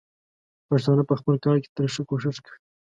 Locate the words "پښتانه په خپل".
0.69-1.35